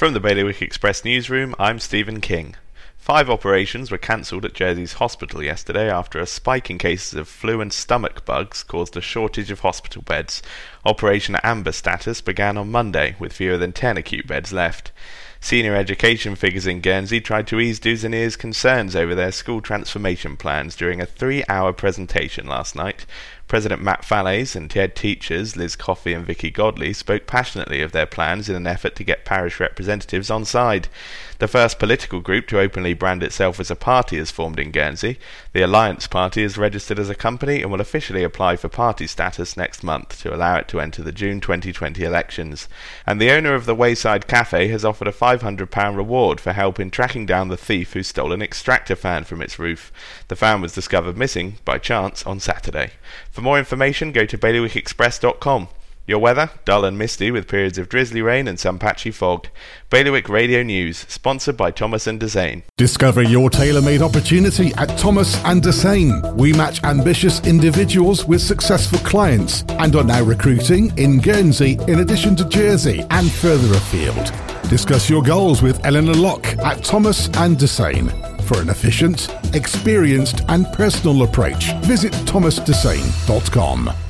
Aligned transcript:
From 0.00 0.14
the 0.14 0.18
Bailiwick 0.20 0.62
Express 0.62 1.04
newsroom, 1.04 1.54
I'm 1.58 1.78
Stephen 1.78 2.22
King. 2.22 2.56
Five 2.96 3.28
operations 3.28 3.90
were 3.90 3.98
cancelled 3.98 4.46
at 4.46 4.54
Jersey's 4.54 4.94
hospital 4.94 5.42
yesterday 5.42 5.90
after 5.90 6.18
a 6.18 6.26
spike 6.26 6.70
in 6.70 6.78
cases 6.78 7.12
of 7.12 7.28
flu 7.28 7.60
and 7.60 7.70
stomach 7.70 8.24
bugs 8.24 8.62
caused 8.62 8.96
a 8.96 9.02
shortage 9.02 9.50
of 9.50 9.60
hospital 9.60 10.00
beds. 10.00 10.40
Operation 10.86 11.36
Amber 11.44 11.72
status 11.72 12.22
began 12.22 12.56
on 12.56 12.70
Monday, 12.70 13.14
with 13.18 13.34
fewer 13.34 13.58
than 13.58 13.72
10 13.72 13.98
acute 13.98 14.26
beds 14.26 14.54
left. 14.54 14.90
Senior 15.42 15.74
education 15.74 16.36
figures 16.36 16.66
in 16.66 16.80
Guernsey 16.80 17.20
tried 17.20 17.46
to 17.46 17.58
ease 17.58 17.80
do's 17.80 18.36
concerns 18.36 18.94
over 18.94 19.14
their 19.14 19.32
school 19.32 19.62
transformation 19.62 20.36
plans 20.36 20.76
during 20.76 21.00
a 21.00 21.06
three 21.06 21.42
hour 21.48 21.72
presentation 21.72 22.46
last 22.46 22.76
night. 22.76 23.06
President 23.50 23.82
Matt 23.82 24.02
Fallaize 24.02 24.54
and 24.54 24.72
head 24.72 24.94
teachers 24.94 25.56
Liz 25.56 25.74
Coffey 25.74 26.12
and 26.12 26.24
Vicky 26.24 26.50
Godley 26.50 26.92
spoke 26.92 27.26
passionately 27.26 27.82
of 27.82 27.90
their 27.90 28.06
plans 28.06 28.48
in 28.48 28.54
an 28.54 28.68
effort 28.68 28.94
to 28.94 29.02
get 29.02 29.24
parish 29.24 29.58
representatives 29.58 30.30
on 30.30 30.44
side. 30.44 30.86
The 31.40 31.48
first 31.48 31.80
political 31.80 32.20
group 32.20 32.46
to 32.48 32.60
openly 32.60 32.94
brand 32.94 33.24
itself 33.24 33.58
as 33.58 33.68
a 33.68 33.74
party 33.74 34.18
is 34.18 34.30
formed 34.30 34.60
in 34.60 34.70
Guernsey. 34.70 35.18
The 35.52 35.62
Alliance 35.62 36.06
Party 36.06 36.44
is 36.44 36.58
registered 36.58 37.00
as 37.00 37.10
a 37.10 37.14
company 37.16 37.60
and 37.60 37.72
will 37.72 37.80
officially 37.80 38.22
apply 38.22 38.54
for 38.54 38.68
party 38.68 39.08
status 39.08 39.56
next 39.56 39.82
month 39.82 40.20
to 40.20 40.32
allow 40.32 40.54
it 40.54 40.68
to 40.68 40.80
enter 40.80 41.02
the 41.02 41.10
June 41.10 41.40
2020 41.40 42.04
elections. 42.04 42.68
And 43.04 43.20
the 43.20 43.32
owner 43.32 43.54
of 43.54 43.66
the 43.66 43.74
Wayside 43.74 44.28
Cafe 44.28 44.68
has 44.68 44.84
offered 44.84 45.08
a 45.08 45.12
£500 45.38 45.96
reward 45.96 46.40
for 46.40 46.52
help 46.52 46.80
in 46.80 46.90
tracking 46.90 47.26
down 47.26 47.48
the 47.48 47.56
thief 47.56 47.92
who 47.92 48.02
stole 48.02 48.32
an 48.32 48.42
extractor 48.42 48.96
fan 48.96 49.24
from 49.24 49.40
its 49.40 49.58
roof. 49.58 49.92
The 50.28 50.36
fan 50.36 50.60
was 50.60 50.74
discovered 50.74 51.16
missing 51.16 51.58
by 51.64 51.78
chance 51.78 52.26
on 52.26 52.40
Saturday. 52.40 52.92
For 53.30 53.40
more 53.40 53.58
information, 53.58 54.12
go 54.12 54.26
to 54.26 54.38
bailiwickexpress.com. 54.38 55.68
Your 56.10 56.18
weather, 56.18 56.50
dull 56.64 56.84
and 56.84 56.98
misty 56.98 57.30
with 57.30 57.46
periods 57.46 57.78
of 57.78 57.88
drizzly 57.88 58.20
rain 58.20 58.48
and 58.48 58.58
some 58.58 58.80
patchy 58.80 59.12
fog. 59.12 59.46
Bailiwick 59.90 60.28
Radio 60.28 60.64
News, 60.64 61.06
sponsored 61.08 61.56
by 61.56 61.70
Thomas 61.70 62.08
and 62.08 62.18
Dessain. 62.18 62.64
Discover 62.76 63.22
your 63.22 63.48
tailor-made 63.48 64.02
opportunity 64.02 64.74
at 64.74 64.98
Thomas 64.98 65.40
and 65.44 65.62
Dessain. 65.62 66.34
We 66.34 66.52
match 66.52 66.82
ambitious 66.82 67.38
individuals 67.46 68.26
with 68.26 68.40
successful 68.40 68.98
clients 68.98 69.62
and 69.68 69.94
are 69.94 70.02
now 70.02 70.24
recruiting 70.24 70.92
in 70.98 71.18
Guernsey 71.20 71.78
in 71.86 72.00
addition 72.00 72.34
to 72.36 72.48
Jersey 72.48 73.04
and 73.10 73.30
further 73.30 73.72
afield. 73.76 74.32
Discuss 74.68 75.08
your 75.08 75.22
goals 75.22 75.62
with 75.62 75.86
Eleanor 75.86 76.14
Locke 76.14 76.58
at 76.58 76.82
Thomas 76.82 77.28
and 77.36 77.56
Dessain. 77.56 78.10
For 78.46 78.60
an 78.60 78.68
efficient, 78.68 79.28
experienced 79.54 80.40
and 80.48 80.66
personal 80.72 81.22
approach, 81.22 81.72
visit 81.82 82.12
thomasdessain.com. 82.26 84.09